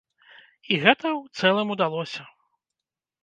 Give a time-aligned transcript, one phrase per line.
[0.71, 2.21] І гэта ў цэлым удалося.